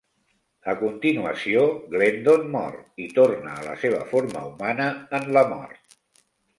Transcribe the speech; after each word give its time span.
A 0.71 0.73
continuació, 0.79 1.65
Glendon 1.91 2.49
mor 2.57 2.81
i 3.05 3.07
torna 3.21 3.55
a 3.61 3.69
la 3.69 3.79
seva 3.85 4.03
forma 4.17 4.45
humana 4.51 4.93
en 5.23 5.33
la 5.39 5.49
mort. 5.57 5.99